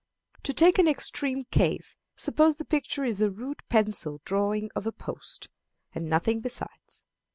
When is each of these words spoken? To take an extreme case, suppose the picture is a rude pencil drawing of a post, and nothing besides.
To 0.41 0.51
take 0.51 0.79
an 0.79 0.87
extreme 0.87 1.43
case, 1.51 1.95
suppose 2.15 2.57
the 2.57 2.65
picture 2.65 3.03
is 3.05 3.21
a 3.21 3.29
rude 3.29 3.61
pencil 3.69 4.19
drawing 4.25 4.71
of 4.75 4.87
a 4.87 4.91
post, 4.91 5.47
and 5.93 6.09
nothing 6.09 6.39
besides. 6.39 7.05